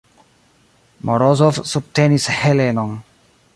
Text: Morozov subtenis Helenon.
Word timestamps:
Morozov 1.09 1.61
subtenis 1.73 2.27
Helenon. 2.39 2.99